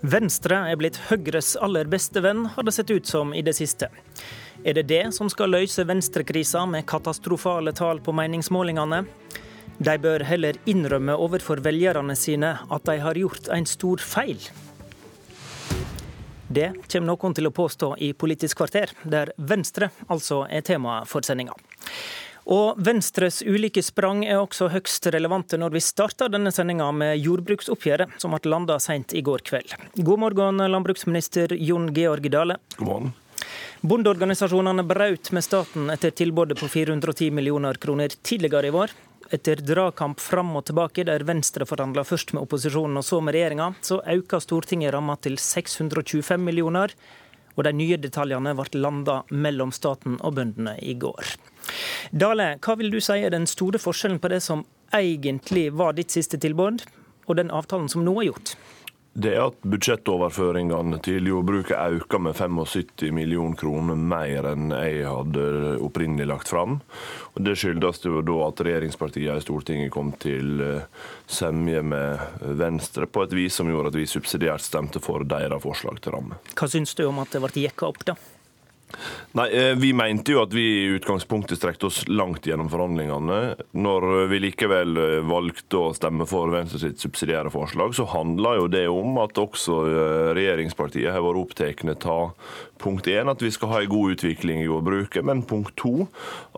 Venstre 0.00 0.56
er 0.72 0.78
blitt 0.80 0.96
Høyres 1.10 1.58
aller 1.60 1.84
beste 1.84 2.22
venn, 2.24 2.46
har 2.54 2.64
det 2.64 2.72
sett 2.72 2.88
ut 2.90 3.06
som 3.06 3.34
i 3.36 3.42
det 3.44 3.52
siste. 3.58 3.90
Er 4.64 4.78
det 4.78 4.86
det 4.88 5.02
som 5.12 5.28
skal 5.28 5.52
løse 5.52 5.84
venstrekrisa 5.84 6.62
med 6.64 6.86
katastrofale 6.88 7.74
tall 7.76 8.00
på 8.00 8.14
meningsmålingene? 8.16 9.02
De 9.76 9.96
bør 10.00 10.24
heller 10.24 10.56
innrømme 10.64 11.18
overfor 11.20 11.60
velgerne 11.64 12.16
sine 12.16 12.54
at 12.72 12.88
de 12.88 12.96
har 13.00 13.20
gjort 13.20 13.52
en 13.52 13.68
stor 13.68 14.00
feil. 14.00 14.40
Det 16.48 16.72
kommer 16.88 17.12
noen 17.12 17.36
til 17.36 17.50
å 17.50 17.54
påstå 17.54 17.92
i 18.00 18.14
Politisk 18.16 18.62
kvarter, 18.62 18.96
der 19.04 19.34
Venstre 19.36 19.92
altså 20.08 20.46
er 20.48 20.64
temaet 20.64 21.12
for 21.12 21.28
sendinga. 21.28 21.52
Og 22.50 22.78
Venstres 22.82 23.44
ulike 23.46 23.82
sprang 23.86 24.24
er 24.26 24.40
også 24.40 24.66
høgst 24.72 25.06
relevante 25.14 25.58
når 25.60 25.76
vi 25.76 25.82
starter 25.86 26.32
denne 26.32 26.50
sendinga 26.50 26.88
med 26.90 27.20
jordbruksoppgjøret, 27.22 28.16
som 28.18 28.34
ble 28.34 28.50
landa 28.50 28.78
seint 28.82 29.14
i 29.14 29.22
går 29.22 29.44
kveld. 29.46 29.76
God 29.94 30.22
morgen, 30.24 30.58
landbruksminister 30.58 31.54
Jon 31.54 31.92
Georg 31.94 32.26
Dale. 32.34 32.58
God 32.76 32.88
morgen. 32.88 33.12
Bondeorganisasjonene 33.80 34.82
brøt 34.84 35.30
med 35.32 35.46
staten 35.46 35.88
etter 35.94 36.10
tilbudet 36.12 36.58
på 36.58 36.66
410 36.68 37.30
millioner 37.38 37.78
kroner 37.80 38.12
tidligere 38.18 38.68
i 38.68 38.74
vår. 38.74 38.92
Etter 39.30 39.62
dragkamp 39.62 40.18
fram 40.20 40.50
og 40.58 40.66
tilbake, 40.66 41.06
der 41.06 41.22
Venstre 41.24 41.64
forhandla 41.64 42.02
først 42.04 42.34
med 42.34 42.42
opposisjonen 42.42 42.98
og 42.98 43.06
så 43.06 43.22
med 43.22 43.38
regjeringa, 43.38 43.70
så 43.80 44.02
øka 44.02 44.42
Stortinget 44.42 44.92
ramma 44.92 45.14
til 45.22 45.38
625 45.38 46.42
millioner 46.42 46.92
og 47.56 47.64
de 47.66 47.72
nye 47.76 47.98
detaljene 48.00 48.54
ble 48.58 48.80
landa 48.80 49.20
mellom 49.30 49.72
staten 49.74 50.18
og 50.20 50.36
bøndene 50.38 50.76
i 50.82 50.94
går. 50.94 51.34
Dale, 52.10 52.54
hva 52.64 52.76
vil 52.80 52.92
du 52.92 53.00
si 53.02 53.18
er 53.20 53.34
den 53.34 53.48
store 53.50 53.80
forskjellen 53.82 54.20
på 54.22 54.30
det 54.32 54.42
som 54.44 54.64
egentlig 54.96 55.68
var 55.76 55.94
ditt 55.98 56.10
siste 56.14 56.40
tilbud, 56.40 56.84
og 57.28 57.36
den 57.38 57.52
avtalen 57.54 57.88
som 57.90 58.02
nå 58.06 58.16
er 58.20 58.30
gjort? 58.30 58.54
Det 59.12 59.32
er 59.34 59.48
at 59.48 59.56
budsjettoverføringene 59.66 61.00
til 61.02 61.26
jordbruket 61.26 61.74
øker 61.74 62.22
med 62.22 62.36
75 62.38 63.10
millioner 63.10 63.58
kroner 63.58 63.98
mer 63.98 64.46
enn 64.52 64.70
jeg 64.70 65.02
hadde 65.02 65.74
opprinnelig 65.82 66.28
lagt 66.30 66.52
fram. 66.52 66.78
Og 67.34 67.42
det 67.42 67.56
skyldes 67.58 68.04
jo 68.06 68.22
da 68.22 68.38
at 68.46 68.62
regjeringspartiene 68.62 69.40
i 69.40 69.42
Stortinget 69.42 69.90
kom 69.90 70.12
til 70.22 70.62
eh, 70.62 71.06
semje 71.26 71.82
med 71.82 72.22
Venstre 72.60 73.10
på 73.10 73.26
et 73.26 73.34
vis 73.34 73.58
som 73.58 73.70
gjorde 73.70 73.90
at 73.90 73.98
vi 73.98 74.06
subsidiært 74.06 74.62
stemte 74.62 75.02
for 75.02 75.26
deres 75.26 75.62
forslag 75.64 75.98
til 75.98 76.14
ramme. 76.14 76.38
Hva 76.54 76.70
syns 76.70 76.94
du 76.94 77.08
om 77.08 77.18
at 77.24 77.34
det 77.34 77.42
ble 77.42 77.66
jekka 77.66 77.90
opp, 77.90 78.06
da? 78.06 78.16
Nei, 79.32 79.46
eh, 79.52 79.74
Vi 79.74 79.92
mente 79.92 80.32
jo 80.34 80.42
at 80.42 80.54
vi 80.54 80.64
i 80.82 80.86
utgangspunktet 80.96 81.58
strekte 81.58 81.86
oss 81.86 82.02
langt 82.08 82.46
gjennom 82.46 82.70
forhandlingene. 82.70 83.38
Når 83.78 84.06
vi 84.30 84.40
likevel 84.42 84.98
eh, 84.98 85.18
valgte 85.26 85.78
å 85.78 85.92
stemme 85.94 86.26
for 86.26 86.50
Venstre 86.50 86.80
sitt 86.82 87.02
subsidiære 87.02 87.52
forslag, 87.54 87.94
så 87.94 88.08
handla 88.10 88.56
jo 88.58 88.66
det 88.72 88.86
om 88.90 89.20
at 89.22 89.38
også 89.38 89.76
eh, 89.86 90.32
regjeringspartiet 90.38 91.14
har 91.14 91.22
vært 91.24 91.44
opptatt 91.44 92.06
av 92.10 92.32
punkt 92.80 93.06
én, 93.12 93.28
at 93.30 93.42
vi 93.44 93.52
skal 93.52 93.70
ha 93.74 93.82
en 93.82 93.92
god 93.92 94.16
utvikling 94.16 94.62
i 94.62 94.66
jordbruket, 94.66 95.22
men 95.26 95.44
punkt 95.46 95.76
to, 95.78 96.08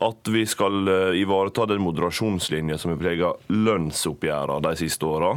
at 0.01 0.31
vi 0.31 0.45
skal 0.47 0.87
ivareta 1.19 1.67
den 1.67 1.83
moderasjonslinja 1.83 2.79
som 2.79 2.95
har 2.95 3.03
prega 3.03 3.33
lønnsoppgjørene 3.51 4.63
de 4.69 4.79
siste 4.79 5.09
åra. 5.09 5.35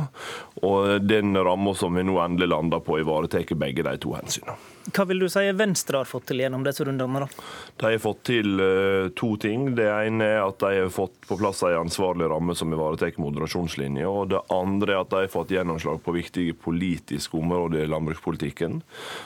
Og 0.62 1.02
den 1.02 1.34
ramma 1.36 1.74
som 1.76 1.98
vi 1.98 2.06
nå 2.06 2.22
endelig 2.22 2.54
lander 2.54 2.86
på, 2.86 3.02
ivaretar 3.02 3.50
begge 3.58 3.84
de 3.84 3.98
to 3.98 4.14
hensynene. 4.14 4.75
Hva 4.94 5.06
vil 5.10 5.24
du 5.24 5.26
si 5.32 5.42
Venstre 5.58 6.02
har 6.02 6.10
fått 6.10 6.28
til 6.30 6.44
gjennom 6.44 6.64
disse 6.66 6.86
rundene? 6.86 7.24
da? 7.26 7.46
De 7.82 7.90
har 7.90 8.02
fått 8.04 8.22
til 8.30 8.60
uh, 8.62 9.10
to 9.18 9.32
ting. 9.42 9.72
Det 9.78 9.88
ene 9.90 10.28
er 10.36 10.42
at 10.44 10.60
de 10.62 10.82
har 10.84 10.92
fått 10.94 11.16
på 11.26 11.38
plass 11.40 11.64
en 11.66 11.80
ansvarlig 11.80 12.30
ramme 12.30 12.54
som 12.58 12.74
ivaretar 12.74 13.18
moderasjonslinja. 13.22 14.06
Og 14.10 14.30
det 14.36 14.44
andre 14.54 14.94
er 14.94 15.02
at 15.02 15.12
de 15.14 15.24
har 15.24 15.34
fått 15.34 15.56
gjennomslag 15.56 16.04
på 16.06 16.16
viktige 16.16 16.58
politiske 16.58 17.38
områder 17.40 17.86
i 17.86 17.90
landbrukspolitikken. 17.90 18.82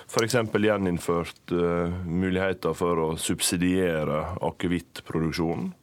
F.eks. 0.08 0.40
gjeninnført 0.56 1.56
uh, 1.56 1.92
muligheter 2.08 2.78
for 2.78 3.04
å 3.04 3.10
subsidiere 3.20 4.24
akevittproduksjonen. 4.52 5.74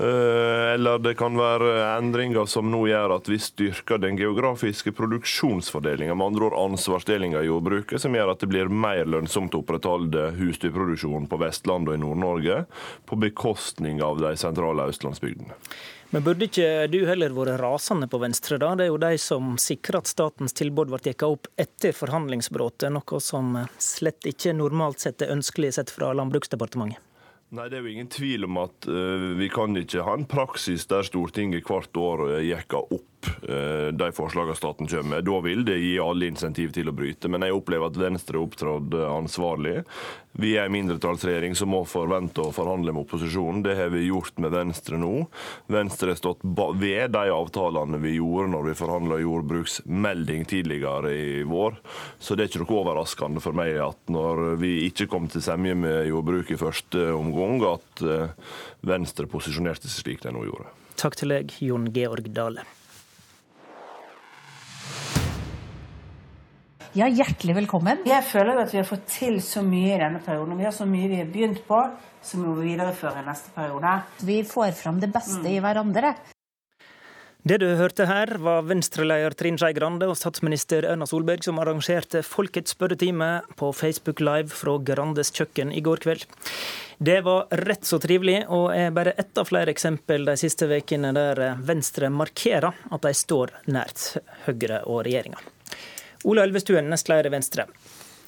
Uh, 0.00 0.72
eller 0.74 1.00
det 1.02 1.14
kan 1.18 1.36
være 1.38 1.72
endringer 1.96 2.48
som 2.50 2.68
nå 2.70 2.82
gjør 2.90 3.16
at 3.16 3.30
vi 3.30 3.38
styrker 3.42 4.00
den 4.02 4.18
geografiske 4.20 4.92
produksjonsfordelinga, 4.96 6.14
med 6.14 6.32
andre 6.32 6.50
ord 6.50 6.58
ansvarsdelinga 6.60 7.42
i 7.42 7.50
jordbruket, 7.50 8.00
som 8.02 8.14
gjør 8.16 8.34
at 8.34 8.44
det 8.44 8.50
blir 8.52 8.72
mer 8.72 9.04
lønnsomt 9.08 9.56
å 9.56 9.64
opprettholde 9.64 10.30
husdyrproduksjonen 10.38 11.28
på 11.30 11.40
Vestlandet 11.42 11.94
og 11.94 11.98
i 11.98 12.04
Nord-Norge, 12.04 12.62
på 13.06 13.20
bekostning 13.20 14.02
av 14.04 14.20
de 14.22 14.36
sentrale 14.40 14.88
østlandsbygdene. 14.92 15.56
Men 16.10 16.22
burde 16.22 16.46
ikke 16.46 16.86
du 16.86 17.00
heller 17.08 17.34
vært 17.34 17.58
rasende 17.60 18.06
på 18.10 18.20
Venstre, 18.22 18.60
da? 18.62 18.74
Det 18.78 18.86
er 18.86 18.92
jo 18.92 19.00
de 19.02 19.16
som 19.18 19.56
sikrer 19.60 19.98
at 20.00 20.10
statens 20.10 20.54
tilbud 20.56 20.92
ble 20.92 21.00
jekka 21.02 21.30
opp 21.34 21.50
etter 21.58 21.96
forhandlingsbruddet, 21.96 22.92
noe 22.94 23.20
som 23.22 23.56
slett 23.82 24.28
ikke 24.30 24.54
normalt 24.54 25.02
sett 25.02 25.26
er 25.26 25.34
ønskelig 25.34 25.74
sett 25.76 25.90
fra 25.90 26.12
Landbruksdepartementet. 26.14 27.02
Nei, 27.54 27.68
Det 27.70 27.78
er 27.78 27.84
jo 27.84 27.92
ingen 27.92 28.10
tvil 28.10 28.46
om 28.48 28.58
at 28.58 28.88
uh, 28.90 29.32
vi 29.38 29.46
kan 29.52 29.76
ikke 29.78 30.02
ha 30.06 30.16
en 30.18 30.26
praksis 30.26 30.88
der 30.90 31.06
Stortinget 31.06 31.68
hvert 31.68 31.94
år 32.00 32.24
uh, 32.26 32.40
jekker 32.42 32.90
opp 32.90 33.15
Eh, 33.46 33.88
de 33.96 34.10
forslagene 34.16 34.58
staten 34.58 34.90
kommer 34.90 35.16
med. 35.16 35.26
Da 35.28 35.40
vil 35.44 35.64
det 35.66 35.78
gi 35.80 35.96
alle 36.02 36.30
insentiv 36.30 36.74
til 36.76 36.90
å 36.90 36.96
bryte. 36.96 37.30
Men 37.32 37.46
jeg 37.46 37.56
opplever 37.56 37.90
at 37.90 38.00
Venstre 38.00 38.40
opptrådte 38.42 38.66
opptrådt 38.66 38.94
ansvarlig. 39.16 39.84
Vi 40.32 40.56
er 40.56 40.66
en 40.66 40.72
mindretallsregjering 40.74 41.54
som 41.56 41.70
må 41.72 41.84
forvente 41.88 42.42
å 42.44 42.52
forhandle 42.52 42.92
med 42.92 43.06
opposisjonen. 43.06 43.62
Det 43.64 43.76
har 43.76 43.88
vi 43.88 44.06
gjort 44.10 44.36
med 44.38 44.52
Venstre 44.52 44.98
nå. 45.00 45.26
Venstre 45.72 46.12
har 46.12 46.20
stått 46.20 46.44
ved 46.76 47.10
de 47.14 47.30
avtalene 47.32 48.00
vi 48.02 48.16
gjorde 48.18 48.50
når 48.52 48.68
vi 48.68 48.76
forhandla 48.76 49.20
jordbruksmelding 49.22 50.44
tidligere 50.44 51.14
i 51.16 51.42
vår. 51.48 51.80
Så 52.18 52.36
det 52.36 52.44
er 52.44 52.52
ikke 52.52 52.64
noe 52.66 52.80
overraskende 52.82 53.40
for 53.40 53.56
meg 53.56 53.80
at 53.80 54.12
når 54.12 54.58
vi 54.60 54.74
ikke 54.90 55.08
kom 55.08 55.30
til 55.32 55.44
semje 55.44 55.74
med 55.74 56.10
jordbruket 56.10 56.58
i 56.58 56.60
første 56.60 57.10
omgang, 57.16 57.62
at 57.64 58.04
eh, 58.04 58.56
Venstre 58.86 59.28
posisjonerte 59.30 59.88
seg 59.88 60.04
slik 60.04 60.26
de 60.26 60.36
nå 60.36 60.44
gjorde. 60.44 60.68
Takk 61.00 61.16
til 61.16 61.32
deg, 61.32 61.56
Jon 61.64 61.88
Georg 61.92 62.28
Dale. 62.36 62.64
Ja, 66.96 67.04
hjertelig 67.12 67.52
velkommen. 67.58 67.98
Jeg 68.08 68.24
føler 68.24 68.56
at 68.62 68.70
vi 68.72 68.78
har 68.78 68.86
fått 68.88 69.02
til 69.12 69.34
så 69.44 69.60
mye 69.60 69.90
i 69.92 69.98
denne 70.00 70.16
perioden. 70.24 70.54
og 70.54 70.60
Vi 70.62 70.64
har 70.64 70.72
så 70.72 70.86
mye 70.88 71.10
vi 71.10 71.18
har 71.18 71.26
begynt 71.28 71.58
på, 71.68 71.76
som 72.24 72.40
vi 72.40 72.48
må 72.48 72.54
videreføre 72.56 73.20
i 73.20 73.24
neste 73.26 73.50
periode. 73.52 73.90
Vi 74.24 74.38
får 74.48 74.70
fram 74.78 75.02
det 75.02 75.10
beste 75.12 75.42
mm. 75.42 75.50
i 75.50 75.58
hverandre. 75.60 76.14
Det 77.44 77.58
du 77.60 77.66
hørte 77.76 78.06
her, 78.08 78.32
var 78.40 78.64
Venstre-leder 78.64 79.36
Trine 79.36 79.60
Skei 79.60 79.74
Grande 79.76 80.08
og 80.08 80.16
statsminister 80.16 80.86
Erna 80.88 81.04
Solberg 81.06 81.44
som 81.44 81.60
arrangerte 81.60 82.22
Folkets 82.24 82.72
spørretime 82.72 83.28
på 83.60 83.68
Facebook 83.76 84.22
Live 84.24 84.48
fra 84.56 84.78
Grandes 84.80 85.34
kjøkken 85.36 85.74
i 85.76 85.82
går 85.84 86.00
kveld. 86.06 86.24
Det 86.96 87.18
var 87.26 87.52
rett 87.60 87.84
så 87.84 88.00
trivelig, 88.00 88.38
og 88.48 88.70
er 88.72 88.88
bare 88.96 89.12
ett 89.20 89.36
av 89.36 89.50
flere 89.52 89.74
eksempel 89.74 90.24
de 90.30 90.38
siste 90.40 90.64
ukene 90.64 91.12
der 91.12 91.60
Venstre 91.60 92.08
markerer 92.08 92.72
at 92.72 93.04
de 93.04 93.12
står 93.12 93.52
nært 93.68 94.16
Høyre 94.48 94.80
og 94.88 95.04
regjeringa. 95.04 95.44
Ola 96.26 96.42
Elvestuen, 96.42 96.90
nestleder 96.90 97.28
i 97.28 97.34
Venstre. 97.36 97.68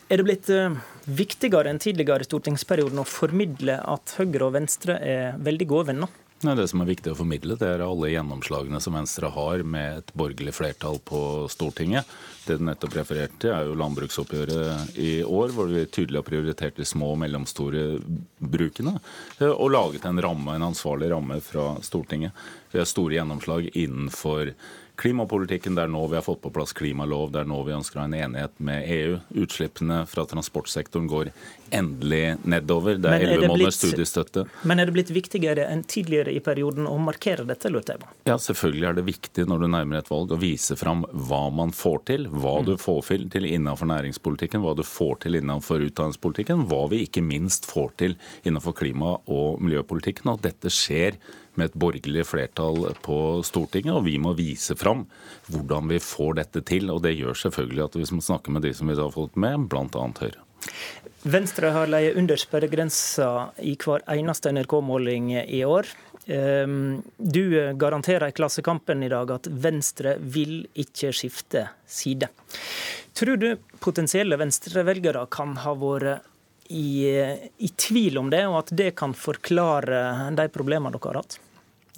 Er 0.08 0.20
det 0.20 0.24
blitt 0.28 0.48
eh, 0.54 0.76
viktigere 1.10 1.72
enn 1.72 1.80
tidligere 1.82 2.22
i 2.22 2.28
stortingsperioden 2.28 3.02
å 3.02 3.08
formidle 3.08 3.80
at 3.82 4.14
Høyre 4.20 4.46
og 4.46 4.54
Venstre 4.54 5.00
er 5.02 5.40
veldig 5.42 5.66
gode 5.68 5.90
venner? 5.90 6.12
Nei, 6.46 6.54
det 6.54 6.68
som 6.70 6.78
er 6.84 6.86
viktig 6.86 7.10
å 7.10 7.18
formidle, 7.18 7.56
det 7.58 7.66
er 7.66 7.82
alle 7.82 8.12
gjennomslagene 8.12 8.78
som 8.78 8.94
Venstre 8.94 9.26
har 9.34 9.64
med 9.66 10.04
et 10.04 10.12
borgerlig 10.14 10.52
flertall 10.54 11.00
på 11.02 11.20
Stortinget. 11.50 12.06
Det 12.46 12.60
du 12.60 12.62
nettopp 12.68 12.94
refererte 13.00 13.50
er 13.50 13.66
jo 13.66 13.74
landbruksoppgjøret 13.80 14.94
i 15.02 15.16
år, 15.26 15.50
hvor 15.56 15.66
vi 15.72 15.82
tydelig 15.90 16.22
har 16.22 16.28
prioritert 16.28 16.78
de 16.78 16.86
små 16.86 17.16
og 17.16 17.22
mellomstore 17.24 17.88
brukene. 18.38 19.00
Eh, 19.40 19.50
og 19.50 19.72
laget 19.74 20.06
en 20.06 20.22
ramme, 20.22 20.54
en 20.54 20.70
ansvarlig 20.70 21.10
ramme 21.10 21.42
fra 21.42 21.72
Stortinget. 21.82 22.46
Vi 22.70 22.78
har 22.78 22.86
store 22.86 23.18
gjennomslag 23.18 23.72
innenfor 23.74 24.54
klimapolitikken, 24.98 25.76
det 25.78 25.86
er 25.86 25.92
nå 25.92 26.02
vi 26.10 26.18
har 26.18 26.24
fått 26.26 26.40
på 26.42 26.50
plass 26.54 26.74
klimalov, 26.76 27.30
det 27.32 27.44
er 27.44 27.48
nå 27.50 27.60
vi 27.66 27.74
ønsker 27.76 28.00
å 28.00 28.02
ha 28.02 28.08
en 28.08 28.16
enighet 28.18 28.58
med 28.64 28.90
EU. 28.90 29.14
Utslippene 29.44 30.02
fra 30.10 30.24
transportsektoren 30.26 31.06
går 31.10 31.30
endelig 31.74 32.36
nedover. 32.48 32.98
Det 32.98 33.12
er 33.12 33.24
elleve 33.26 33.50
måneders 33.52 33.78
studiestøtte. 33.78 34.46
Men 34.68 34.80
er 34.80 34.88
det 34.88 34.96
blitt 34.96 35.12
viktigere 35.14 35.68
enn 35.70 35.84
tidligere 35.88 36.32
i 36.34 36.42
perioden 36.44 36.88
å 36.90 36.96
markere 37.02 37.46
dette, 37.48 37.70
lurte 37.72 37.94
jeg 37.94 38.02
på? 38.02 38.10
Ja, 38.28 38.38
selvfølgelig 38.42 38.88
er 38.90 38.98
det 38.98 39.06
viktig 39.08 39.46
når 39.48 39.64
du 39.64 39.68
nærmer 39.76 40.00
et 40.00 40.10
valg 40.12 40.34
å 40.34 40.40
vise 40.40 40.76
fram 40.80 41.04
hva 41.28 41.44
man 41.54 41.74
får 41.76 41.98
til, 42.12 42.28
hva 42.32 42.58
du 42.66 42.74
mm. 42.74 42.82
får 42.82 43.02
til 43.34 43.48
innenfor 43.48 43.90
næringspolitikken, 43.92 44.64
hva 44.64 44.74
du 44.78 44.84
får 44.86 45.22
til 45.26 45.38
innenfor 45.38 45.84
utdanningspolitikken, 45.88 46.66
hva 46.70 46.86
vi 46.92 47.04
ikke 47.06 47.24
minst 47.24 47.68
får 47.70 47.92
til 48.02 48.16
innenfor 48.44 48.76
klima- 48.78 49.18
og 49.26 49.62
miljøpolitikken. 49.62 50.32
Og 50.32 50.42
dette 50.44 50.72
skjer 50.72 51.20
med 51.58 51.70
et 51.70 51.78
borgerlig 51.78 52.24
flertall 52.28 52.88
på 53.04 53.18
Stortinget, 53.46 53.94
og 53.96 54.06
vi 54.06 54.16
må 54.22 54.34
vise 54.38 54.76
fram 54.78 55.06
hvordan 55.50 55.90
vi 55.92 56.00
får 56.02 56.38
dette 56.40 56.64
til. 56.68 56.90
Og 56.94 57.02
det 57.04 57.16
gjør 57.18 57.38
selvfølgelig 57.46 57.86
at 57.88 57.98
vi 57.98 58.06
må 58.14 58.24
snakke 58.24 58.54
med 58.54 58.66
de 58.66 58.74
som 58.76 58.90
vi 58.90 58.98
har 58.98 59.14
fått 59.14 59.38
med, 59.38 59.68
bl.a. 59.70 60.06
Høyre. 60.22 60.44
Venstre 61.28 61.72
har 61.74 61.90
leie 61.90 62.14
under 62.18 62.38
sperregrensa 62.38 63.50
i 63.66 63.74
hver 63.80 64.04
eneste 64.14 64.52
NRK-måling 64.54 65.32
i 65.42 65.64
år. 65.66 65.88
Ehm, 66.28 67.02
du 67.16 67.74
garanterer 67.74 68.28
i 68.28 68.36
Klassekampen 68.36 69.02
i 69.02 69.10
dag 69.10 69.30
at 69.34 69.48
Venstre 69.50 70.14
vil 70.20 70.60
ikke 70.78 71.10
skifte 71.16 71.66
side. 71.88 72.28
Tror 73.18 73.40
du 73.40 73.48
potensielle 73.82 74.38
venstrevelgere 74.38 75.24
kan 75.32 75.56
ha 75.64 75.74
vært 75.78 76.26
i, 76.68 77.08
i, 77.56 77.68
tvil 77.80 78.20
om 78.20 78.28
det, 78.30 78.44
og 78.46 78.58
at 78.60 78.72
det 78.76 78.90
kan 78.98 79.14
forklare 79.16 80.30
de 80.36 80.48
problemene 80.52 80.92
dere 80.92 81.10
har 81.10 81.22
hatt? 81.22 81.38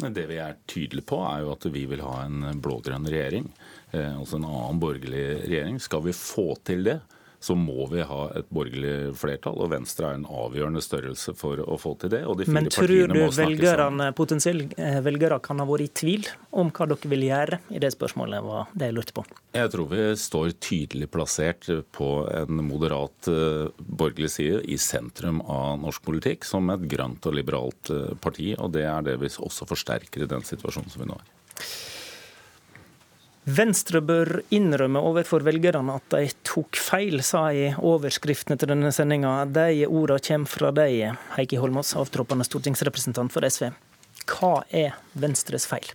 Det 0.08 0.26
vi 0.30 0.38
er 0.40 0.56
tydelige 0.70 1.06
på, 1.10 1.20
er 1.28 1.44
jo 1.44 1.52
at 1.52 1.66
vi 1.72 1.84
vil 1.90 2.02
ha 2.04 2.22
en 2.24 2.60
blå-grønn 2.62 3.08
regjering. 3.10 3.50
Eh, 3.92 4.14
altså 4.16 4.38
en 4.38 4.48
annen 4.48 4.80
borgerlig 4.80 5.24
regjering. 5.44 5.80
Skal 5.82 6.06
vi 6.06 6.16
få 6.16 6.54
til 6.64 6.86
det, 6.88 7.00
så 7.40 7.54
må 7.56 7.86
vi 7.88 8.02
ha 8.04 8.20
et 8.36 8.48
borgerlig 8.52 9.14
flertall, 9.16 9.56
og 9.64 9.70
Venstre 9.72 10.10
er 10.10 10.18
en 10.18 10.26
avgjørende 10.28 10.82
størrelse 10.84 11.32
for 11.38 11.62
å 11.64 11.78
få 11.80 11.94
til 12.02 12.12
det. 12.12 12.20
Men 12.52 12.68
tror 12.72 13.08
du 13.08 13.20
velgerne, 13.32 14.10
potensielle 14.16 14.68
eh, 14.76 14.98
velgere 15.04 15.40
kan 15.42 15.62
ha 15.62 15.66
vært 15.68 15.86
i 15.86 15.92
tvil 16.02 16.28
om 16.60 16.68
hva 16.68 16.88
dere 16.90 17.12
vil 17.12 17.24
gjøre 17.30 17.60
i 17.72 17.80
det 17.82 17.94
spørsmålet? 17.96 18.44
var 18.44 18.68
det 18.76 18.90
jeg 18.90 18.96
lurte 18.96 19.16
på? 19.16 19.24
Jeg 19.56 19.72
tror 19.72 19.88
vi 19.90 20.04
står 20.20 20.52
tydelig 20.62 21.08
plassert 21.12 21.68
på 21.96 22.10
en 22.28 22.60
moderat 22.66 23.30
uh, 23.32 23.72
borgerlig 23.78 24.30
side 24.36 24.60
i 24.68 24.76
sentrum 24.80 25.40
av 25.42 25.80
norsk 25.82 26.04
politikk, 26.04 26.44
som 26.48 26.68
et 26.72 26.84
grønt 26.90 27.26
og 27.26 27.36
liberalt 27.36 27.92
uh, 27.92 28.12
parti, 28.20 28.52
og 28.56 28.74
det 28.76 28.84
er 28.88 29.06
det 29.06 29.16
vi 29.22 29.32
også 29.32 29.68
forsterker 29.68 30.26
i 30.26 30.30
den 30.30 30.44
situasjonen 30.46 30.92
som 30.92 31.04
vi 31.04 31.10
nå 31.10 31.16
er. 31.16 31.32
Venstre 33.50 34.02
bør 34.04 34.42
innrømme 34.54 35.00
overfor 35.02 35.42
velgerne 35.42 35.96
at 35.96 36.12
de 36.12 36.28
tok 36.46 36.76
feil, 36.78 37.22
sa 37.24 37.48
i 37.56 37.70
overskriftene 37.74 38.58
til 38.60 38.70
denne 38.70 38.92
sendinga. 38.94 39.32
De 39.48 39.86
ordene 39.88 40.20
kommer 40.26 40.52
fra 40.52 40.70
deg, 40.76 41.16
Heikki 41.38 41.58
Holmås, 41.58 41.94
avtroppende 41.98 42.46
stortingsrepresentant 42.46 43.32
for 43.34 43.46
SV. 43.48 43.70
Hva 44.28 44.60
er 44.70 45.00
Venstres 45.18 45.66
feil? 45.70 45.88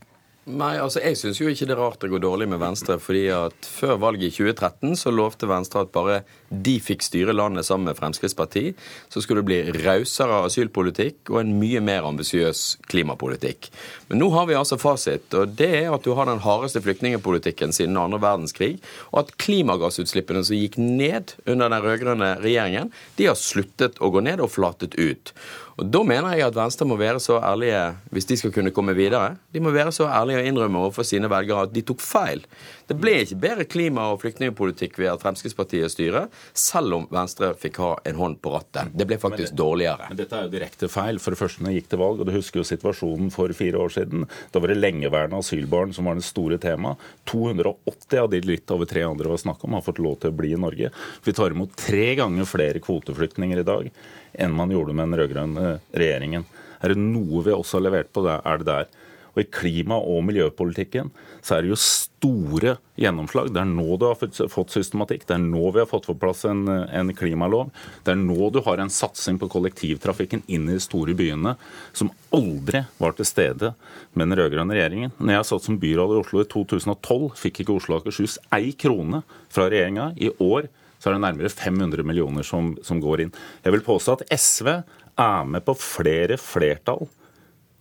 Nei, 0.45 0.75
altså 0.77 1.01
Jeg 1.01 1.17
syns 1.17 1.39
jo 1.39 1.47
ikke 1.49 1.65
det 1.65 1.73
er 1.73 1.79
rart 1.81 2.03
det 2.03 2.11
går 2.11 2.21
dårlig 2.21 2.45
med 2.51 2.59
Venstre. 2.61 2.99
fordi 3.01 3.23
at 3.33 3.65
Før 3.65 3.97
valget 3.97 4.27
i 4.27 4.29
2013 4.29 4.93
så 4.95 5.09
lovte 5.09 5.49
Venstre 5.49 5.81
at 5.81 5.89
bare 5.89 6.19
de 6.53 6.75
fikk 6.79 7.01
styre 7.01 7.33
landet 7.33 7.65
sammen 7.65 7.89
med 7.89 7.97
Fremskrittspartiet, 7.97 8.77
så 9.09 9.21
skulle 9.21 9.41
det 9.41 9.49
bli 9.49 9.81
rausere 9.85 10.43
asylpolitikk 10.45 11.31
og 11.33 11.39
en 11.41 11.55
mye 11.59 11.81
mer 11.81 12.05
ambisiøs 12.05 12.77
klimapolitikk. 12.91 13.71
Men 14.07 14.21
nå 14.21 14.29
har 14.35 14.45
vi 14.45 14.55
altså 14.55 14.77
fasit, 14.77 15.33
og 15.33 15.57
det 15.57 15.71
er 15.81 15.91
at 15.91 16.05
du 16.05 16.13
har 16.13 16.29
den 16.29 16.43
hardeste 16.45 16.83
flyktningpolitikken 16.85 17.73
siden 17.73 17.97
andre 17.97 18.21
verdenskrig, 18.21 18.77
og 19.11 19.25
at 19.25 19.35
klimagassutslippene 19.41 20.45
som 20.45 20.55
gikk 20.55 20.77
ned 20.77 21.35
under 21.47 21.73
den 21.73 21.81
rød-grønne 21.81 22.31
regjeringen, 22.45 22.93
de 23.17 23.31
har 23.31 23.39
sluttet 23.39 23.97
å 23.99 24.13
gå 24.13 24.23
ned 24.23 24.43
og 24.45 24.53
flatet 24.53 24.95
ut. 25.01 25.33
Og 25.75 25.89
Da 25.91 26.03
mener 26.07 26.37
jeg 26.37 26.45
at 26.45 26.55
Venstre 26.55 26.85
må 26.87 26.95
være 26.95 27.19
så 27.19 27.41
ærlige, 27.43 27.97
hvis 28.15 28.29
de 28.29 28.37
skal 28.39 28.53
kunne 28.55 28.71
komme 28.71 28.95
videre, 28.95 29.35
de 29.51 29.59
må 29.59 29.73
være 29.75 29.91
så 29.91 30.07
ærlige 30.07 30.34
og 30.39 30.49
innrømme 30.49 30.81
overfor 30.83 31.07
sine 31.07 31.29
velgere 31.31 31.65
at 31.67 31.73
de 31.75 31.83
tok 31.85 32.01
feil. 32.03 32.43
Det 32.89 32.97
ble 33.01 33.15
ikke 33.23 33.37
bedre 33.41 33.65
klima- 33.65 34.07
og 34.13 34.21
flyktningpolitikk 34.21 34.99
ved 35.01 35.09
at 35.13 35.23
Fremskrittspartiet 35.23 35.93
styrer, 35.93 36.27
selv 36.53 36.99
om 36.99 37.07
Venstre 37.13 37.53
fikk 37.57 37.79
ha 37.81 37.91
en 38.05 38.19
hånd 38.19 38.39
på 38.43 38.53
rattet. 38.53 38.91
Det 38.93 39.07
ble 39.09 39.17
faktisk 39.21 39.51
men 39.51 39.55
det, 39.55 39.61
dårligere. 39.61 40.09
Men 40.11 40.19
dette 40.19 40.37
er 40.37 40.47
jo 40.47 40.53
direkte 40.53 40.89
feil. 40.91 41.21
For 41.23 41.33
det 41.33 41.41
første, 41.41 41.63
når 41.63 41.73
jeg 41.73 41.81
gikk 41.81 41.93
til 41.93 42.01
valg, 42.03 42.21
og 42.21 42.29
du 42.29 42.33
husker 42.35 42.61
jo 42.61 42.67
situasjonen 42.67 43.31
for 43.33 43.55
fire 43.57 43.81
år 43.81 43.95
siden. 43.95 44.27
Da 44.53 44.61
var 44.61 44.73
det 44.73 44.79
lengeværende 44.81 45.39
asylbarn 45.41 45.95
som 45.95 46.09
var 46.09 46.19
det 46.19 46.27
store 46.27 46.59
temaet. 46.61 47.01
280 47.31 48.21
av 48.21 48.29
de 48.33 48.43
litt 48.45 48.75
over 48.75 48.89
300 48.89 49.31
var 49.33 49.41
snakk 49.41 49.65
om, 49.65 49.77
har 49.77 49.85
fått 49.85 50.03
lov 50.03 50.19
til 50.21 50.33
å 50.33 50.37
bli 50.37 50.53
i 50.53 50.61
Norge. 50.61 50.91
Vi 51.25 51.33
tar 51.33 51.55
imot 51.55 51.73
tre 51.79 52.11
ganger 52.19 52.49
flere 52.49 52.83
kvoteflyktninger 52.83 53.61
i 53.61 53.67
dag 53.67 53.89
enn 54.35 54.55
man 54.55 54.71
gjorde 54.73 54.93
med 54.93 55.07
den 55.07 55.19
rød-grønne 55.21 55.79
regjeringen. 55.95 56.45
Er 56.83 56.93
det 56.93 57.01
noe 57.01 57.43
vi 57.45 57.53
også 57.55 57.79
har 57.79 57.87
levert 57.87 58.11
på, 58.13 58.23
det 58.25 58.35
er 58.37 58.61
det 58.61 58.67
der. 58.69 58.89
Og 59.35 59.43
I 59.43 59.47
klima- 59.51 59.99
og 59.99 60.23
miljøpolitikken 60.25 61.11
så 61.43 61.57
er 61.57 61.65
det 61.65 61.73
jo 61.73 61.77
store 61.79 62.77
gjennomslag. 62.99 63.51
Det 63.53 63.59
er 63.61 63.67
nå 63.69 63.97
du 63.99 64.07
har 64.07 64.17
fått 64.17 64.73
systematikk. 64.73 65.25
Det 65.27 65.35
er 65.35 65.43
nå 65.43 65.63
vi 65.75 65.81
har 65.83 65.89
fått 65.89 66.07
på 66.07 66.15
plass 66.17 66.45
en, 66.47 66.63
en 66.67 67.11
klimalov. 67.15 67.73
Det 68.07 68.15
er 68.15 68.21
nå 68.21 68.49
du 68.55 68.61
har 68.65 68.81
en 68.81 68.91
satsing 68.91 69.37
på 69.41 69.49
kollektivtrafikken 69.51 70.45
inn 70.47 70.69
i 70.69 70.77
de 70.77 70.83
store 70.83 71.13
byene 71.17 71.57
som 71.93 72.09
aldri 72.35 72.85
var 72.97 73.17
til 73.17 73.27
stede 73.27 73.73
med 74.13 74.29
den 74.29 74.39
rød-grønne 74.39 74.77
regjeringen. 74.77 75.13
Når 75.19 75.37
jeg 75.37 75.49
satt 75.51 75.67
som 75.67 75.79
byråd 75.83 76.15
i 76.15 76.21
Oslo 76.23 76.41
i 76.41 76.49
2012, 76.55 77.27
fikk 77.43 77.61
ikke 77.63 77.75
Oslo 77.75 77.97
og 77.97 78.03
Akershus 78.05 78.39
ei 78.55 78.71
krone 78.79 79.21
fra 79.51 79.67
regjeringa. 79.67 80.13
I 80.15 80.31
år 80.39 80.71
så 80.97 81.11
er 81.11 81.17
det 81.17 81.25
nærmere 81.27 81.51
500 81.51 82.07
millioner 82.07 82.47
som, 82.47 82.73
som 82.81 83.03
går 83.03 83.25
inn. 83.25 83.35
Jeg 83.67 83.75
vil 83.75 83.85
påstå 83.85 84.15
at 84.15 84.25
SV 84.33 84.71
er 84.71 85.45
med 85.47 85.61
på 85.67 85.75
flere 85.77 86.39
flertall 86.41 87.05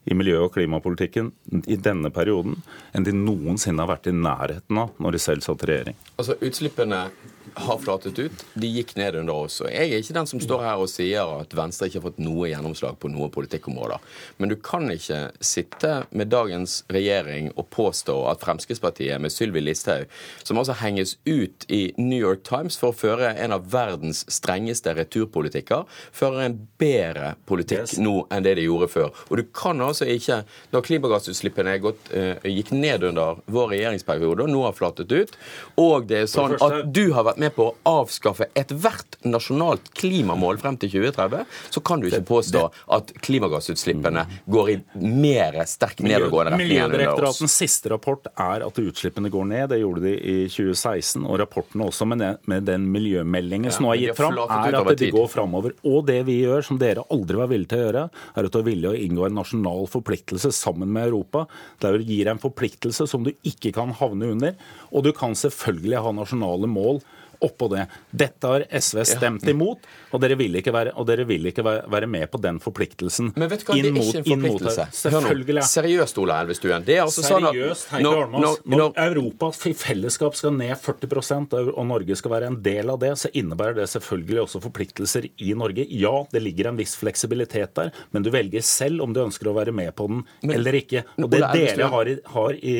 i 0.04 0.16
miljø- 0.16 0.42
og 0.44 0.52
klimapolitikken 0.54 1.30
i 1.66 1.76
denne 1.80 2.10
perioden 2.14 2.58
enn 2.94 3.06
de 3.06 3.14
noensinne 3.16 3.84
har 3.84 3.92
vært 3.94 4.10
i 4.10 4.16
nærheten 4.16 4.80
av 4.80 4.98
når 5.00 5.16
de 5.16 5.22
selv 5.22 5.46
satt 5.46 5.64
i 5.64 5.70
regjering. 5.70 5.96
Altså, 6.18 6.36
Utslippene 6.44 7.06
har 7.54 7.78
flatet 7.78 8.18
ut. 8.18 8.44
De 8.54 8.68
gikk 8.68 8.96
ned 8.96 9.16
under 9.16 9.46
oss. 9.46 9.60
Og 9.62 9.70
Jeg 9.70 9.90
er 9.92 10.02
ikke 10.02 10.16
den 10.16 10.28
som 10.28 10.40
står 10.42 10.62
her 10.64 10.80
og 10.82 10.90
sier 10.90 11.30
at 11.38 11.54
Venstre 11.54 11.88
ikke 11.88 12.00
har 12.00 12.06
fått 12.08 12.22
noe 12.22 12.48
gjennomslag 12.50 12.98
på 13.00 13.10
noen 13.12 13.32
politikkområder. 13.34 14.02
Men 14.42 14.50
du 14.50 14.56
kan 14.58 14.90
ikke 14.90 15.20
sitte 15.44 15.92
med 16.10 16.32
dagens 16.34 16.82
regjering 16.92 17.52
og 17.54 17.68
påstå 17.74 18.16
at 18.30 18.42
Fremskrittspartiet 18.44 19.22
med 19.22 19.32
Sylvi 19.32 19.62
Listhaug, 19.62 20.10
som 20.42 20.58
altså 20.60 20.76
henges 20.80 21.16
ut 21.24 21.66
i 21.68 21.82
New 22.00 22.18
York 22.18 22.42
Times 22.48 22.78
for 22.80 22.90
å 22.90 22.96
føre 22.96 23.32
en 23.38 23.54
av 23.54 23.68
verdens 23.72 24.24
strengeste 24.32 24.94
returpolitikker, 24.98 25.86
fører 26.12 26.48
en 26.48 26.58
bedre 26.80 27.34
politikk 27.48 27.86
yes. 27.86 27.96
nå 28.02 28.24
enn 28.34 28.46
det 28.46 28.56
de 28.58 28.66
gjorde 28.66 28.90
før. 28.92 29.12
Og 29.30 29.40
du 29.40 29.44
kan 29.54 29.80
altså 29.84 30.08
ikke, 30.10 30.42
når 30.74 30.86
klimagassutslippene 30.88 31.76
gått, 31.82 32.10
uh, 32.14 32.34
gikk 32.48 32.74
ned 32.74 33.06
under 33.10 33.40
vår 33.46 33.72
regjeringsperiode 33.76 34.46
og 34.46 34.52
nå 34.52 34.64
har 34.66 34.76
flatet 34.76 35.12
ut, 35.12 35.38
og 35.80 36.08
det 36.10 36.24
er 36.24 36.30
sånn 36.30 36.56
at 36.58 36.90
du 36.94 37.06
har 37.14 37.26
vært 37.28 37.40
med 37.40 37.43
med 37.44 37.54
på 37.56 37.68
å 37.70 37.74
avskaffe 38.00 38.48
ethvert 38.58 39.18
nasjonalt 39.28 39.90
klimamål 39.96 40.58
frem 40.62 40.78
til 40.80 40.92
2030, 40.96 41.44
så 41.74 41.82
kan 41.84 42.02
du 42.02 42.08
ikke 42.08 42.24
påstå 42.28 42.64
at 42.96 43.12
klimagassutslippene 43.24 44.24
går 44.50 44.72
i 44.74 44.76
mer 45.00 45.60
sterk 45.68 46.02
nedadgående 46.04 46.54
retning 46.54 46.78
enn 46.78 46.88
under 46.88 47.04
oss. 47.04 47.14
Miljødirektoratens 47.14 47.56
siste 47.64 47.92
rapport 47.92 48.28
er 48.32 48.64
at 48.66 48.80
utslippene 48.80 49.30
går 49.32 49.48
ned. 49.50 49.66
Det 49.72 49.80
gjorde 49.80 50.04
de 50.06 50.14
i 50.14 50.36
2016. 50.52 51.24
Og 51.24 51.38
rapporten 51.40 51.84
også 51.84 52.08
med 52.08 52.22
den, 52.22 52.38
med 52.50 52.68
den 52.68 52.86
miljømeldingen 52.94 53.70
ja, 53.70 53.76
som 53.76 53.88
nå 53.88 53.94
er 53.94 54.02
gitt 54.02 54.20
fram, 54.20 54.38
er 54.44 54.78
at 54.80 54.92
de 55.00 55.10
går 55.14 55.28
framover. 55.32 55.76
Og 55.88 56.04
det 56.08 56.20
vi 56.28 56.40
gjør, 56.42 56.64
som 56.66 56.80
dere 56.80 57.06
aldri 57.14 57.40
var 57.40 57.50
villige 57.52 57.72
til 57.74 57.82
å 57.82 57.88
gjøre, 57.88 58.06
er 58.34 58.48
at 58.48 58.54
du 58.54 58.60
er 58.60 58.68
villig 58.70 58.90
å 58.90 58.96
inngå 59.06 59.28
en 59.28 59.38
nasjonal 59.40 59.88
forpliktelse 59.92 60.52
sammen 60.54 60.92
med 60.94 61.08
Europa. 61.10 61.46
Der 61.84 61.98
du 61.98 62.08
gir 62.08 62.30
en 62.30 62.42
forpliktelse 62.42 63.08
som 63.10 63.26
du 63.26 63.32
ikke 63.46 63.74
kan 63.76 63.94
havne 63.98 64.32
under. 64.34 64.56
Og 64.92 65.06
du 65.06 65.12
kan 65.16 65.36
selvfølgelig 65.38 66.02
ha 66.04 66.14
nasjonale 66.14 66.70
mål 66.70 67.02
oppå 67.44 67.68
det. 67.72 67.86
Dette 68.10 68.50
har 68.50 68.66
SV 68.68 69.02
stemt 69.08 69.46
imot, 69.50 69.86
og 70.14 70.22
dere 70.22 70.38
vil 70.40 70.60
ikke 70.60 70.72
være, 70.74 70.94
dere 71.08 71.26
vil 71.28 71.50
ikke 71.50 71.64
være 71.64 72.08
med 72.10 72.28
på 72.32 72.40
den 72.42 72.60
forpliktelsen. 72.62 73.32
Men 73.36 73.50
vet 73.52 73.64
du 73.64 73.68
hva, 73.70 73.78
det 73.78 73.90
er 73.90 74.00
ikke 74.00 74.22
en 74.22 74.46
forpliktelse. 74.46 74.88
Selvfølgelig. 75.04 75.66
Seriøst, 75.68 76.20
Ola 76.22 76.40
Elvestuen. 76.44 76.86
Det 76.86 76.98
er 76.98 77.04
altså 77.04 77.24
sånn 77.26 77.48
at 77.50 78.00
når, 78.04 78.26
når, 78.32 78.60
når 78.74 78.98
Europa 79.06 79.50
i 79.70 79.74
fellesskap 79.78 80.36
skal 80.38 80.54
ned 80.56 80.74
40% 80.80 81.54
og 81.64 81.84
Norge 81.88 82.16
skal 82.18 82.34
være 82.34 82.50
en 82.52 82.58
del 82.64 82.92
av 82.92 83.00
det, 83.02 83.12
så 83.20 83.30
innebærer 83.36 83.78
det 83.80 83.88
selvfølgelig 83.92 84.42
også 84.44 84.62
forpliktelser 84.64 85.28
i 85.42 85.52
Norge. 85.58 85.86
Ja, 85.90 86.14
det 86.32 86.42
ligger 86.44 86.70
en 86.70 86.80
viss 86.80 86.96
fleksibilitet 87.00 87.74
der, 87.78 87.92
men 88.14 88.24
du 88.24 88.30
velger 88.34 88.64
selv 88.64 89.04
om 89.04 89.14
du 89.14 89.22
ønsker 89.24 89.50
å 89.50 89.56
være 89.56 89.74
med 89.74 89.92
på 89.96 90.08
den 90.10 90.24
men, 90.42 90.56
eller 90.58 90.78
ikke. 90.80 91.04
Og 91.20 91.30
det 91.32 91.42
dere 91.54 91.90
har 91.92 92.10
i, 92.10 92.16
har 92.34 92.58
i 92.60 92.76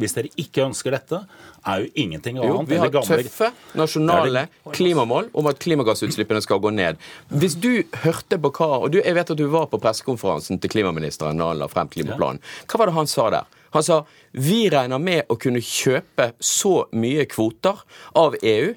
Hvis 0.00 0.16
dere 0.16 0.30
ikke 0.40 0.64
ønsker 0.66 0.94
dette, 0.96 1.22
er 1.66 1.84
jo 1.84 1.90
ingenting 2.02 2.38
annet. 2.40 2.50
Jo, 2.50 2.62
vi 2.68 2.78
har 2.80 2.92
tøffe 2.94 3.50
nasjonale 4.06 4.46
klimamål 4.72 5.30
om 5.32 5.48
at 5.50 5.60
klimagassutslippene 5.62 6.42
skal 6.44 6.60
gå 6.62 6.72
ned. 6.74 7.00
Hvis 7.28 7.56
du 7.60 7.82
hørte 8.04 8.38
på 8.40 8.52
hva 8.56 8.70
og 8.80 8.90
du, 8.92 9.00
Jeg 9.00 9.14
vet 9.14 9.30
at 9.30 9.38
du 9.38 9.46
var 9.48 9.66
på 9.66 9.80
pressekonferansen 9.80 10.60
til 10.60 10.70
klimaministeren 10.70 11.38
da 11.38 11.50
han 11.50 11.58
la 11.58 11.68
frem 11.68 11.88
klimaplanen. 11.88 12.42
Hva 12.66 12.78
var 12.78 12.90
det 12.90 12.98
han 12.98 13.10
sa 13.10 13.30
der? 13.30 13.48
Han 13.70 13.82
sa 13.86 14.04
vi 14.32 14.68
regner 14.70 14.98
med 14.98 15.30
å 15.30 15.36
kunne 15.38 15.62
kjøpe 15.62 16.32
så 16.38 16.86
mye 16.92 17.26
kvoter 17.30 17.82
av 18.18 18.36
EU. 18.42 18.74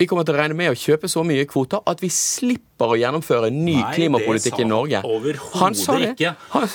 Vi 0.00 0.06
kommer 0.08 0.24
til 0.24 0.32
å 0.32 0.40
regne 0.40 0.56
med 0.56 0.72
å 0.72 0.76
kjøpe 0.80 1.10
så 1.12 1.20
mye 1.28 1.44
kvoter 1.44 1.82
at 1.90 2.00
vi 2.00 2.08
slipper 2.08 2.94
å 2.94 2.96
gjennomføre 2.96 3.50
en 3.50 3.56
ny 3.66 3.74
Nei, 3.76 3.88
klimapolitikk 3.98 4.62
i 4.62 4.64
Norge. 4.64 5.02
Han 5.60 5.74
sa 5.76 5.98
det 6.00 6.14
ikke. 6.14 6.30
Han, 6.54 6.70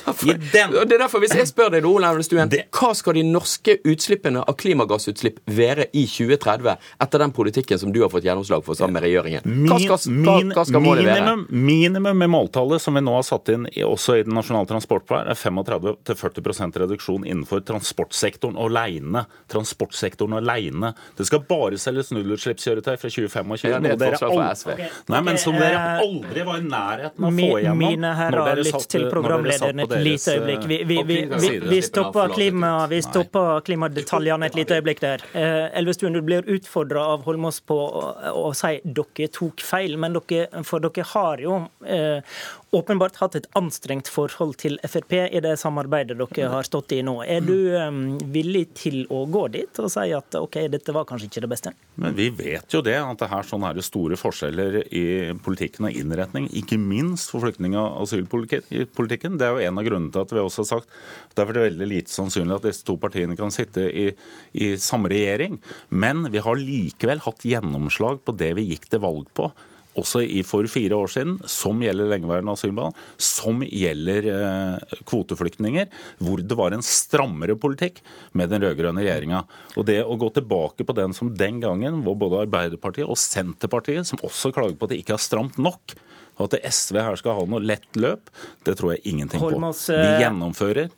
det 0.53 0.62
er 0.62 1.00
derfor, 1.01 1.24
hvis 1.24 1.34
jeg 1.34 1.50
spør 1.50 1.72
deg, 1.74 1.88
Ole 1.89 2.12
Elvestuen, 2.13 2.53
hva 2.70 2.91
skal 2.94 3.17
de 3.17 3.24
norske 3.25 3.79
utslippene 3.82 4.44
av 4.46 4.53
klimagassutslipp 4.62 5.39
være 5.50 5.88
i 5.98 6.03
2030 6.05 6.70
etter 7.01 7.24
den 7.24 7.34
politikken 7.34 7.82
som 7.82 7.96
du 7.96 8.03
har 8.03 8.12
fått 8.13 8.27
gjennomslag 8.27 8.62
for 8.67 8.77
sammen 8.77 9.00
med 9.00 9.08
regjeringen? 9.08 9.65
Hva 9.72 9.79
skal, 9.82 10.22
hva, 10.22 10.38
hva 10.51 10.67
skal 10.70 10.86
målet 10.86 11.10
være? 11.10 11.34
Minimum 11.50 12.22
med 12.22 12.29
måltallet 12.36 12.86
som 12.86 12.94
vi 12.94 13.01
nå 13.08 13.17
har 13.17 13.25
satt 13.25 13.50
inn 13.55 13.65
også 13.89 14.20
i 14.20 14.27
den 14.29 14.38
nasjonale 14.38 14.70
transportplanen, 14.70 15.34
er 15.34 15.41
35-40% 15.41 16.79
reduksjon 16.84 17.25
innenfor 17.25 17.65
transportsektoren 17.65 18.62
alene. 18.62 19.25
Transportsektoren 19.50 20.38
alene. 20.44 20.94
Det 21.17 21.25
skal 21.25 21.41
bare 21.50 21.82
selges 21.82 22.13
nullutslippskjøretøy 22.13 22.94
fra 23.01 23.14
2025. 23.15 23.69
Ja, 23.72 23.79
det 23.79 23.91
er 23.91 23.95
et 23.95 24.00
noe 24.00 24.00
dere 24.01 24.19
aldri- 24.29 24.74
okay. 24.75 24.89
Nei, 25.13 25.22
men 25.27 25.39
som 25.41 25.57
dere 25.60 25.84
aldri 26.03 26.45
var 26.50 26.60
i 26.60 26.65
nærheten 26.67 27.27
av 27.27 27.29
å 27.29 27.34
få 27.36 27.60
igjennom. 27.62 27.84
Mine 27.84 28.13
herrer, 28.19 28.62
lytt 28.62 28.88
til 28.91 29.07
programlederen 29.12 29.84
et 29.86 29.95
lite 30.10 30.36
øyeblikk. 30.36 30.67
Vi, 30.72 30.79
vi, 30.91 31.00
vi, 31.12 31.19
vi, 31.31 31.53
vi 31.69 31.81
stopper 31.86 32.36
klima, 32.36 32.74
vi 32.91 33.01
stopper 33.05 33.63
klimadetaljene 33.67 34.51
et 34.51 34.60
lite 34.60 34.79
øyeblikk 34.79 35.03
der. 35.05 35.25
Elvestuen, 35.36 36.13
du 36.15 36.22
blir 36.25 36.45
utfordra 36.57 37.07
av 37.15 37.25
Holmås 37.27 37.62
på 37.65 37.79
å, 37.79 38.51
si 38.57 38.77
dere 38.84 39.31
tok 39.34 39.63
feil, 39.65 39.98
men 40.01 40.17
dere, 40.19 40.63
for 40.67 40.84
dere 40.84 41.07
har 41.15 41.43
jo 41.43 41.62
åpenbart 42.75 43.15
hatt 43.22 43.36
et 43.39 43.48
anstrengt 43.55 44.10
forhold 44.12 44.57
til 44.60 44.77
Frp 44.84 45.13
i 45.15 45.39
det 45.43 45.55
samarbeidet 45.62 46.17
dere 46.19 46.50
har 46.51 46.67
stått 46.67 46.91
i 46.95 47.01
nå. 47.05 47.22
Er 47.24 47.43
du 47.45 47.55
um, 47.79 48.01
villig 48.34 48.65
til 48.75 49.05
å 49.13 49.24
gå 49.31 49.45
dit 49.53 49.79
og 49.79 49.91
si 49.91 50.10
at 50.15 50.36
OK, 50.39 50.60
dette 50.72 50.95
var 50.95 51.07
kanskje 51.07 51.29
ikke 51.29 51.45
det 51.45 51.51
beste? 51.53 51.74
Men 52.01 52.17
vi 52.17 52.29
vet 52.36 52.75
jo 52.75 52.81
det, 52.86 52.98
at 53.13 53.21
det 53.21 53.29
her 53.31 53.45
sånn 53.47 53.65
er 53.67 53.75
det 53.77 53.85
store 53.85 54.17
forskjeller 54.19 54.79
i 54.89 55.05
politikken 55.45 55.88
og 55.89 56.00
innretning. 56.00 56.47
Ikke 56.57 56.79
minst 56.81 57.31
for 57.33 57.43
flyktning- 57.43 57.77
og 57.79 58.01
asylpolitikken. 58.05 59.38
Det 59.39 59.47
er 59.47 59.53
jo 59.53 59.67
en 59.69 59.81
av 59.81 59.88
grunnene 59.88 60.13
til 60.13 60.25
at 60.25 60.33
vi 60.35 60.41
også 60.41 60.63
har 60.63 60.71
sagt 60.71 60.89
at 60.89 61.38
det 61.38 61.45
er 61.45 61.67
veldig 61.67 61.89
lite 61.91 62.13
sannsynlig 62.13 62.57
at 62.57 62.67
disse 62.69 62.88
to 62.88 62.97
partiene 63.01 63.38
kan 63.39 63.53
sitte 63.53 63.85
i, 63.89 64.09
i 64.53 64.74
samme 64.81 65.12
regjering. 65.12 65.59
Men 65.89 66.27
vi 66.33 66.43
har 66.43 66.59
likevel 66.59 67.24
hatt 67.25 67.45
gjennomslag 67.47 68.24
på 68.25 68.35
det 68.39 68.53
vi 68.59 68.69
gikk 68.74 68.89
til 68.91 69.03
valg 69.05 69.31
på 69.38 69.51
også 69.99 70.21
i 70.23 70.41
for 70.47 70.67
fire 70.71 70.97
år 70.97 71.11
siden, 71.11 71.35
som 71.49 71.81
gjelder 71.83 72.09
lengeværende 72.11 72.55
asylbarn, 72.55 72.95
som 73.21 73.63
gjelder 73.65 74.29
eh, 74.31 74.95
kvoteflyktninger, 75.07 75.89
hvor 76.23 76.43
det 76.43 76.57
var 76.59 76.75
en 76.75 76.85
strammere 76.85 77.57
politikk 77.59 78.01
med 78.35 78.51
den 78.51 78.65
rød-grønne 78.65 79.03
regjeringa. 79.05 79.43
Og 79.75 79.87
det 79.87 80.01
å 80.03 80.17
gå 80.19 80.31
tilbake 80.35 80.87
på 80.87 80.97
den 80.97 81.15
som 81.15 81.31
den 81.35 81.61
gangen 81.63 82.01
var 82.05 82.19
både 82.19 82.43
Arbeiderpartiet 82.45 83.07
og 83.07 83.19
Senterpartiet, 83.19 84.07
som 84.09 84.21
også 84.25 84.53
klager 84.55 84.77
på 84.79 84.87
at 84.89 84.95
det 84.95 85.01
ikke 85.03 85.17
er 85.17 85.25
stramt 85.25 85.59
nok, 85.61 85.95
og 86.35 86.49
at 86.49 86.67
SV 86.67 86.99
her 86.99 87.15
skal 87.19 87.37
ha 87.37 87.47
noe 87.47 87.63
lett 87.63 87.87
løp, 87.95 88.31
det 88.67 88.75
tror 88.79 88.95
jeg 88.95 89.05
ingenting 89.07 89.39
på. 89.39 89.53
Vi 89.55 89.95
eh, 89.95 90.17
gjennomfører. 90.25 90.91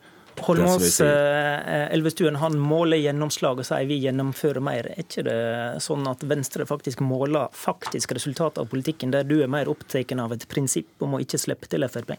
Holmås 0.46 0.96
som 0.96 1.08
eh, 1.08 1.88
Elvestuen 1.94 2.38
han 2.42 2.58
måler 2.62 3.02
gjennomslag 3.02 3.62
og 3.62 3.68
sier 3.68 3.88
vi 3.90 4.00
gjennomfører 4.04 4.64
mer. 4.64 4.92
Er 4.94 5.04
ikke 5.04 5.26
det 5.28 5.38
sånn 5.84 6.08
at 6.10 6.24
Venstre 6.30 6.68
faktisk 6.70 7.02
måler 7.06 7.50
faktisk 7.58 8.14
resultat 8.18 8.62
av 8.62 8.70
politikken, 8.72 9.14
der 9.16 9.28
du 9.28 9.40
er 9.42 9.52
mer 9.52 9.72
opptatt 9.72 10.14
av 10.18 10.36
et 10.36 10.48
prinsipp 10.50 11.04
om 11.04 11.18
å 11.18 11.22
ikke 11.24 11.42
slippe 11.42 11.70
til 11.72 11.88
Frp? 11.90 12.16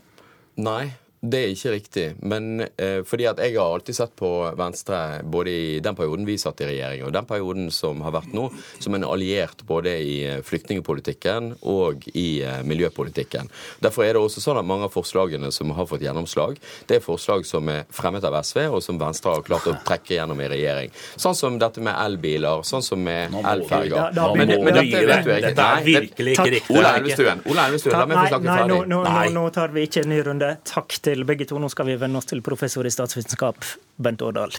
Nei, 0.58 0.90
det 1.20 1.38
er 1.42 1.52
ikke 1.52 1.72
riktig. 1.74 2.06
Men 2.22 2.62
eh, 2.62 3.00
fordi 3.06 3.26
at 3.26 3.40
jeg 3.42 3.56
har 3.56 3.72
alltid 3.74 3.96
sett 3.96 4.14
på 4.18 4.30
Venstre, 4.58 5.20
både 5.26 5.50
i 5.50 5.80
den 5.82 5.96
perioden 5.98 6.26
vi 6.28 6.36
satt 6.38 6.60
i 6.62 6.68
regjering, 6.68 7.02
og 7.06 7.14
den 7.14 7.26
perioden 7.26 7.72
som 7.74 8.02
har 8.06 8.14
vært 8.14 8.34
nå, 8.36 8.46
som 8.78 8.94
en 8.94 9.06
alliert 9.08 9.64
både 9.66 9.96
i 9.98 10.14
eh, 10.28 10.42
flyktningpolitikken 10.46 11.56
og 11.66 12.06
i 12.14 12.42
eh, 12.46 12.60
miljøpolitikken. 12.62 13.50
Derfor 13.82 14.06
er 14.06 14.14
det 14.14 14.22
også 14.22 14.44
sånn 14.44 14.60
at 14.60 14.68
mange 14.68 14.86
av 14.86 14.94
forslagene 14.94 15.50
som 15.54 15.72
har 15.74 15.88
fått 15.90 16.04
gjennomslag, 16.06 16.60
det 16.86 17.00
er 17.00 17.04
forslag 17.04 17.46
som 17.48 17.66
er 17.72 17.88
fremmet 17.90 18.26
av 18.28 18.38
SV, 18.38 18.68
og 18.70 18.84
som 18.84 19.00
Venstre 19.00 19.34
har 19.34 19.46
klart 19.46 19.66
å 19.70 19.74
trekke 19.88 20.14
gjennom 20.20 20.38
i 20.44 20.50
regjering. 20.54 20.94
Sånn 21.18 21.36
som 21.38 21.58
dette 21.58 21.82
med 21.82 21.98
elbiler, 21.98 22.62
sånn 22.68 22.84
som 22.86 23.02
med 23.02 23.34
elferger. 23.42 24.14
Men, 24.38 24.54
men 24.54 24.78
dette 24.78 25.02
vet 25.02 25.10
det. 25.10 25.20
du 25.26 25.34
ikke. 25.34 25.42
Dette 25.48 25.66
er 25.66 25.84
virkelig 25.88 26.38
ikke 26.38 26.48
riktig. 26.54 26.78
Ola 26.78 26.94
Elvestuen, 27.00 27.42
Ola 27.50 27.66
Elvestuen, 27.68 27.98
la 27.98 28.06
meg 28.06 28.18
få 28.18 28.26
snakke 28.30 28.46
nei, 28.46 28.54
nå, 28.54 28.58
ferdig. 28.62 28.78
nå, 28.78 29.02
nå, 29.02 29.02
Nei. 29.18 29.26
nå 29.34 29.44
tar 29.54 29.74
vi 29.74 29.86
ikke 29.88 30.04
en 30.04 30.12
ny 30.12 30.22
runde. 30.30 30.54
Takk 30.68 30.94
til 31.02 31.07
begge 31.28 31.46
to. 31.48 31.58
Nå 31.58 31.70
skal 31.72 31.86
vi 31.88 31.96
venne 32.00 32.18
oss 32.20 32.28
til 32.28 32.42
professor 32.44 32.86
i 32.86 32.92
statsvitenskap, 32.92 33.64
Bent 33.96 34.22
Årdal. 34.22 34.52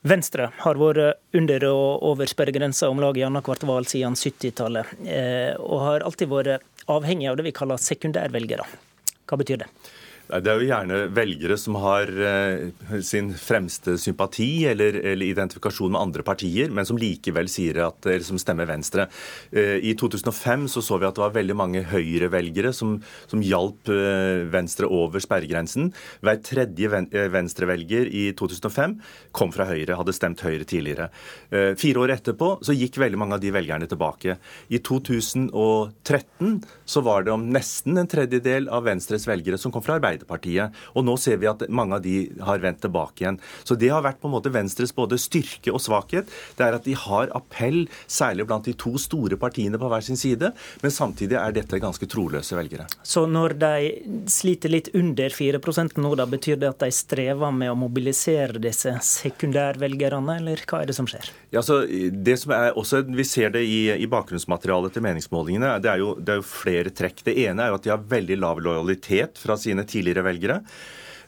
Venstre 0.00 0.46
har 0.62 0.78
vært 0.80 1.20
under 1.36 1.64
og 1.68 2.04
over 2.08 2.28
sperregrensa 2.30 2.88
om 2.88 3.02
lag 3.02 3.18
i 3.20 3.24
annethvert 3.26 3.66
valg 3.68 3.88
siden 3.90 4.16
70-tallet, 4.16 4.94
eh, 5.04 5.52
og 5.60 5.82
har 5.84 6.06
alltid 6.08 6.30
vært 6.30 6.86
avhengig 6.88 7.28
av 7.28 7.36
det 7.36 7.44
vi 7.50 7.52
kaller 7.56 7.80
sekundærvelgere. 7.80 8.64
Hva 9.28 9.38
betyr 9.38 9.60
det? 9.60 9.68
Det 10.30 10.50
er 10.50 10.60
jo 10.60 10.68
gjerne 10.68 10.98
velgere 11.10 11.56
som 11.58 11.74
har 11.82 12.10
eh, 12.22 13.00
sin 13.02 13.32
fremste 13.34 13.96
sympati 13.98 14.62
eller, 14.70 14.94
eller 15.12 15.26
identifikasjon 15.26 15.90
med 15.90 16.00
andre 16.00 16.24
partier, 16.26 16.70
men 16.70 16.86
som 16.86 16.98
likevel 17.00 17.50
sier 17.50 17.80
at, 17.88 18.06
eller 18.06 18.22
som 18.26 18.38
stemmer 18.38 18.68
Venstre. 18.70 19.08
Eh, 19.50 19.80
I 19.90 19.96
2005 19.98 20.68
så, 20.70 20.82
så 20.86 21.00
vi 21.00 21.08
at 21.08 21.18
det 21.18 21.24
var 21.24 21.34
veldig 21.34 21.56
mange 21.58 21.82
Høyre-velgere 21.90 22.70
som, 22.76 22.98
som 23.30 23.42
hjalp 23.42 23.90
eh, 23.90 24.46
Venstre 24.52 24.86
over 24.86 25.22
sperregrensen. 25.22 25.90
Hver 26.22 26.38
tredje 26.46 27.02
Venstre-velger 27.34 28.12
i 28.14 28.28
2005 28.38 28.96
kom 29.34 29.54
fra 29.54 29.66
Høyre, 29.72 29.98
hadde 29.98 30.14
stemt 30.14 30.44
Høyre 30.46 30.68
tidligere. 30.68 31.08
Fire 31.80 32.02
år 32.02 32.12
etterpå 32.14 32.52
så 32.66 32.74
gikk 32.76 32.98
veldig 33.00 33.18
mange 33.18 33.36
av 33.36 33.42
de 33.42 33.50
velgerne 33.54 33.88
tilbake. 33.90 34.36
I 34.70 34.78
2013 34.86 36.60
så 36.84 37.02
var 37.04 37.26
det 37.26 37.34
om 37.34 37.48
nesten 37.52 37.98
en 37.98 38.10
tredjedel 38.10 38.68
av 38.70 38.86
Venstres 38.86 39.26
velgere 39.28 39.58
som 39.60 39.74
kom 39.74 39.84
fra 39.84 39.98
Arbeiderpartiet. 39.98 40.19
Og 40.28 41.04
nå 41.06 41.16
ser 41.20 41.40
vi 41.40 41.48
at 41.50 41.62
mange 41.68 41.98
av 41.98 42.04
de 42.04 42.16
har 42.44 42.62
vendt 42.62 42.82
tilbake 42.84 43.24
igjen. 43.24 43.40
Så 43.64 43.76
det 43.78 43.90
har 43.92 44.04
vært 44.04 44.20
på 44.20 44.28
en 44.28 44.34
måte 44.36 44.52
Venstres 44.52 44.94
både 44.96 45.18
styrke 45.20 45.72
og 45.72 45.82
svakhet. 45.82 46.30
Det 46.56 46.66
er 46.66 46.76
at 46.76 46.86
de 46.86 46.96
har 46.98 47.32
appell, 47.36 47.86
særlig 48.10 48.46
blant 48.48 48.66
de 48.66 48.74
to 48.78 48.96
store 49.00 49.38
partiene 49.40 49.78
på 49.80 49.90
hver 49.90 50.04
sin 50.04 50.18
side, 50.20 50.52
men 50.82 50.94
samtidig 50.94 51.38
er 51.40 51.54
dette 51.56 51.80
ganske 51.82 52.06
troløse 52.10 52.56
velgere. 52.56 52.88
Så 53.02 53.26
når 53.30 53.56
de 53.60 53.72
sliter 54.30 54.72
litt 54.72 54.90
under 54.96 55.30
4% 55.34 56.00
nå, 56.00 56.14
da 56.18 56.26
betyr 56.30 56.60
det 56.60 56.72
at 56.72 56.84
de 56.84 56.90
strever 56.94 57.54
med 57.54 57.72
å 57.72 57.78
mobilisere 57.78 58.60
disse 58.62 58.96
sekundærvelgerne, 59.06 60.38
eller 60.40 60.64
hva 60.66 60.82
er 60.82 60.90
det 60.90 60.96
som 60.98 61.08
skjer? 61.10 61.30
Ja, 61.54 61.62
så 61.66 61.82
det 61.86 62.36
som 62.42 62.54
er 62.54 62.76
også, 62.78 63.02
Vi 63.10 63.24
ser 63.24 63.50
det 63.50 63.62
i, 63.66 63.90
i 63.90 64.06
bakgrunnsmaterialet 64.10 64.94
til 64.94 65.02
meningsmålingene. 65.04 65.72
Det 65.82 65.90
er, 65.90 66.02
jo, 66.02 66.14
det 66.18 66.34
er 66.34 66.40
jo 66.40 66.46
flere 66.46 66.92
trekk. 66.94 67.24
Det 67.26 67.34
ene 67.46 67.64
er 67.64 67.72
jo 67.72 67.78
at 67.78 67.86
de 67.86 67.92
har 67.92 68.04
veldig 68.10 68.36
lav 68.40 68.60
lojalitet 68.62 69.40
fra 69.40 69.56
sine 69.60 69.84
tidligere 69.88 70.09
velgere. 70.18 70.64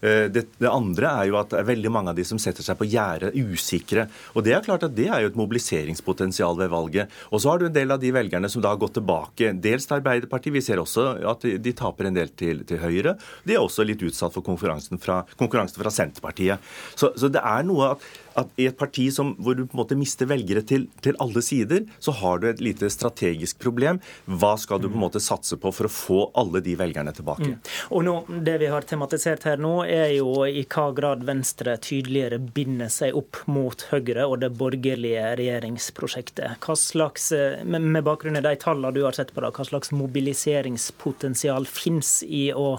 Eh, 0.03 0.27
Det, 0.35 0.59
det 0.59 0.67
andre 0.67 1.07
er 1.07 1.29
jo 1.31 1.37
at 1.39 1.51
det 1.51 1.61
er 1.61 1.69
veldig 1.69 1.91
mange 1.95 2.11
av 2.11 2.17
de 2.19 2.25
som 2.27 2.39
setter 2.43 2.63
seg 2.67 2.75
på 2.75 2.89
gjerdet, 2.91 3.37
usikre. 3.39 4.09
Og 4.35 4.43
det 4.43 4.53
er 4.57 4.65
klart 4.67 4.83
at 4.83 4.97
det 4.97 5.07
er 5.07 5.23
jo 5.23 5.29
et 5.31 5.39
mobiliseringspotensial 5.39 6.59
ved 6.59 6.73
valget. 6.73 7.07
Og 7.31 7.39
så 7.39 7.53
har 7.53 7.59
du 7.59 7.67
en 7.67 7.77
del 7.77 7.95
av 7.95 8.01
de 8.03 8.11
velgerne 8.11 8.51
som 8.51 8.63
da 8.63 8.73
har 8.75 8.81
gått 8.83 8.95
tilbake, 8.99 9.53
dels 9.63 9.87
til 9.87 10.01
Arbeiderpartiet. 10.01 10.57
Vi 10.59 10.61
ser 10.61 10.83
også 10.83 11.23
at 11.23 11.47
de 11.47 11.73
taper 11.73 12.11
en 12.11 12.19
del 12.19 12.35
til, 12.35 12.65
til 12.67 12.83
Høyre. 12.83 13.15
De 13.47 13.55
er 13.55 13.63
også 13.63 13.87
litt 13.87 14.03
utsatt 14.03 14.35
for 14.35 14.43
konkurransen 14.43 14.99
fra, 14.99 15.23
konkurransen 15.39 15.79
fra 15.79 15.95
Senterpartiet. 15.95 16.59
Så, 16.97 17.13
så 17.15 17.31
det 17.31 17.39
er 17.39 17.63
noe 17.63 17.95
at, 17.95 18.03
at 18.39 18.61
i 18.61 18.67
et 18.71 18.79
parti 18.79 19.09
som, 19.15 19.35
hvor 19.39 19.57
du 19.57 19.65
på 19.67 19.77
en 19.77 19.83
måte 19.83 19.99
mister 19.99 20.29
velgere 20.31 20.63
til, 20.67 20.87
til 21.05 21.19
alle 21.23 21.43
sider, 21.45 21.87
så 22.03 22.15
har 22.23 22.43
du 22.43 22.49
et 22.51 22.63
lite 22.65 22.91
strategisk 22.93 23.61
problem. 23.63 24.01
Hva 24.27 24.55
skal 24.61 24.83
du 24.83 24.89
på 24.89 24.97
en 24.99 25.05
måte 25.05 25.23
satse 25.23 25.59
på 25.61 25.73
for 25.75 25.89
å 25.89 25.93
få 25.93 26.21
alle 26.39 26.63
de 26.65 26.77
velgerne 26.79 27.15
tilbake? 27.17 27.57
Og 27.91 28.05
nå, 28.07 28.17
Det 28.43 28.59
vi 28.61 28.71
har 28.73 28.87
tematisert 28.89 29.47
her 29.49 29.61
nå, 29.63 29.75
er 29.87 30.15
jo 30.17 30.45
i 30.47 30.65
hva 30.65 30.89
grad 30.97 31.25
Venstre 31.27 31.77
tydeligere 31.83 32.39
binder 32.43 32.91
seg 32.93 33.17
opp 33.19 33.43
mot 33.51 33.87
Høyre 33.93 34.27
og 34.29 34.41
det 34.43 34.53
borgerlige 34.59 35.33
regjeringsprosjektet. 35.41 36.59
Hva 36.63 36.77
slags, 36.79 37.31
eh, 37.33 37.63
med 37.65 38.05
bakgrunn 38.05 38.39
i 38.39 38.45
de 38.45 38.55
tallene 38.57 38.95
du 38.95 39.03
har 39.05 39.17
sett 39.17 39.35
på, 39.35 39.41
da, 39.45 39.51
hva 39.51 39.67
slags 39.67 39.93
mobiliseringspotensial 39.97 41.67
finnes 41.67 42.23
i 42.23 42.51
å, 42.53 42.79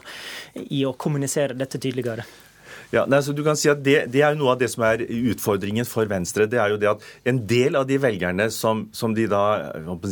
i 0.56 0.84
å 0.86 0.94
kommunisere 0.94 1.58
dette 1.58 1.80
tydeligere? 1.80 2.26
Ja, 2.94 3.08
nei, 3.10 3.24
så 3.26 3.34
du 3.34 3.42
kan 3.42 3.58
si 3.58 3.72
at 3.72 3.80
det, 3.82 3.96
det 4.14 4.22
er 4.22 4.36
jo 4.36 4.44
noe 4.44 4.52
av 4.54 4.60
det 4.62 4.68
som 4.70 4.84
er 4.86 5.02
utfordringen 5.02 5.88
for 5.90 6.06
Venstre. 6.06 6.46
Det 6.46 6.60
er 6.62 6.70
jo 6.70 6.78
det 6.78 6.92
at 6.92 7.06
en 7.26 7.40
del 7.50 7.74
av 7.80 7.88
de 7.90 7.96
velgerne 7.98 8.46
som, 8.54 8.84
som 8.94 9.16
de 9.18 9.24
da 9.32 9.40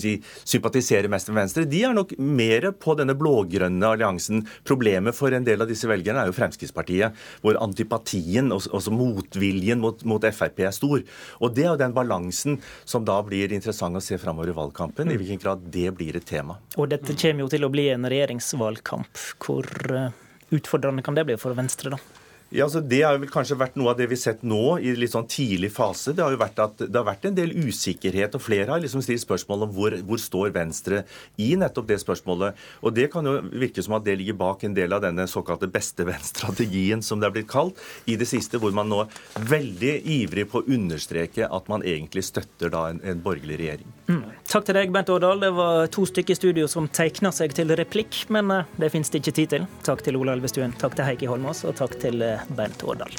si, 0.02 0.16
sympatiserer 0.50 1.06
mest 1.12 1.30
med 1.30 1.44
Venstre, 1.44 1.68
de 1.70 1.84
er 1.86 1.94
nok 1.94 2.16
mer 2.18 2.72
på 2.82 2.96
denne 2.98 3.14
blå-grønne 3.20 3.92
alliansen. 3.94 4.42
Problemet 4.66 5.14
for 5.14 5.30
en 5.38 5.46
del 5.46 5.62
av 5.62 5.70
disse 5.70 5.86
velgerne 5.92 6.24
er 6.24 6.32
jo 6.32 6.34
Fremskrittspartiet, 6.34 7.20
hvor 7.44 7.60
antipatien 7.62 8.50
og 8.56 8.66
også 8.74 8.94
motviljen 8.96 9.84
mot, 9.84 10.02
mot 10.10 10.26
Frp 10.34 10.64
er 10.66 10.74
stor. 10.74 11.04
Og 11.38 11.54
det 11.54 11.68
er 11.68 11.76
jo 11.76 11.82
den 11.84 11.94
balansen 11.94 12.58
som 12.82 13.06
da 13.06 13.20
blir 13.28 13.54
interessant 13.54 14.00
å 14.00 14.02
se 14.02 14.18
framover 14.22 14.50
i 14.50 14.56
valgkampen, 14.58 15.12
i 15.14 15.20
hvilken 15.22 15.44
grad 15.44 15.70
det 15.70 15.86
blir 16.00 16.18
et 16.18 16.26
tema. 16.26 16.58
Og 16.82 16.90
dette 16.90 17.14
kommer 17.14 17.46
jo 17.46 17.52
til 17.54 17.70
å 17.70 17.70
bli 17.78 17.86
en 17.94 18.10
regjeringsvalgkamp. 18.10 19.22
Hvor 19.46 19.70
eh, 19.94 20.10
utfordrende 20.50 21.06
kan 21.06 21.22
det 21.22 21.28
bli 21.30 21.38
for 21.38 21.54
Venstre, 21.62 21.94
da? 21.94 22.21
Ja, 22.52 22.66
altså 22.66 22.82
Det 22.84 23.00
har 23.00 23.16
vel 23.16 23.30
kanskje 23.32 23.56
vært 23.56 23.78
noe 23.80 23.94
av 23.94 24.00
det 24.00 24.10
vi 24.12 24.18
har 24.18 24.24
sett 24.26 24.42
nå 24.44 24.76
i 24.84 24.92
litt 25.00 25.14
sånn 25.14 25.28
tidlig 25.32 25.70
fase. 25.72 26.12
Det 26.12 26.24
har 26.24 26.34
jo 26.34 26.40
vært 26.42 26.60
at 26.60 26.82
det 26.84 26.98
har 26.98 27.08
vært 27.08 27.30
en 27.30 27.38
del 27.38 27.54
usikkerhet, 27.56 28.36
og 28.36 28.44
flere 28.44 28.74
har 28.74 28.82
liksom 28.84 29.04
stilt 29.06 29.24
spørsmål 29.24 29.68
om 29.68 29.72
hvor, 29.76 29.96
hvor 30.08 30.20
står 30.20 30.52
Venstre 30.56 31.06
i 31.40 31.54
nettopp 31.60 31.88
det 31.88 32.02
spørsmålet. 32.04 32.60
Og 32.84 32.92
Det 32.98 33.08
kan 33.14 33.26
jo 33.26 33.38
virke 33.56 33.84
som 33.86 33.96
at 33.96 34.04
det 34.04 34.18
ligger 34.20 34.36
bak 34.42 34.66
en 34.68 34.76
del 34.76 34.92
av 34.92 35.04
denne 35.06 35.28
såkalte 35.32 35.70
beste-venn-strategien, 35.72 37.00
som 37.06 37.22
det 37.22 37.30
er 37.30 37.36
blitt 37.38 37.50
kalt, 37.52 37.80
i 38.06 38.18
det 38.20 38.28
siste, 38.28 38.60
hvor 38.60 38.76
man 38.76 38.92
nå 38.92 39.06
er 39.06 39.48
veldig 39.48 39.94
ivrig 40.18 40.50
på 40.52 40.60
å 40.60 40.68
understreke 40.68 41.48
at 41.48 41.72
man 41.72 41.88
egentlig 41.88 42.26
støtter 42.28 42.74
da 42.74 42.90
en, 42.92 43.00
en 43.00 43.24
borgerlig 43.24 43.62
regjering. 43.64 43.96
Mm. 44.12 44.26
Takk 44.52 44.68
til 44.68 44.76
deg, 44.76 44.92
Bent 44.92 45.14
Årdal. 45.14 45.40
Det 45.40 45.54
var 45.56 45.88
to 45.96 46.04
stykker 46.10 46.36
i 46.36 46.42
studio 46.42 46.68
som 46.68 46.92
tegna 46.92 47.32
seg 47.32 47.56
til 47.56 47.72
replikk, 47.80 48.26
men 48.34 48.52
eh, 48.52 48.76
det 48.76 48.92
finnes 48.92 49.14
det 49.14 49.24
ikke 49.24 49.38
tid 49.40 49.56
til. 49.56 49.72
Takk 49.88 50.04
til 50.04 50.20
Ola 50.20 50.36
Elvestuen, 50.36 50.76
takk 50.82 51.00
til 51.00 51.08
Heikki 51.08 51.32
Holmås, 51.32 51.64
og 51.64 51.80
takk 51.80 51.96
til 52.04 52.20
Bent 52.48 52.84
Årdal. 52.84 53.12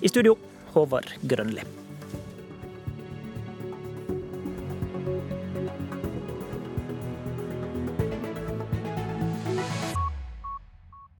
I 0.00 0.08
studio, 0.08 0.36
Håvard 0.74 1.12
Grønli. 1.20 1.83